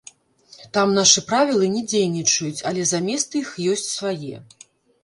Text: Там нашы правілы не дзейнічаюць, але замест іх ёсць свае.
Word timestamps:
Там 0.77 0.95
нашы 0.99 1.23
правілы 1.31 1.69
не 1.75 1.83
дзейнічаюць, 1.91 2.59
але 2.71 2.87
замест 2.95 3.39
іх 3.45 3.57
ёсць 3.77 3.89
свае. 3.97 4.35